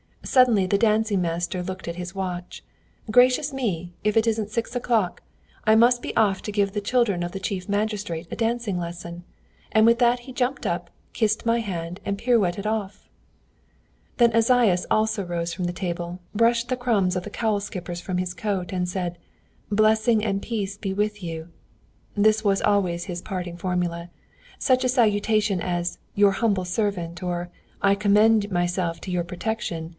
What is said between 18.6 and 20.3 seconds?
and said: 'Blessing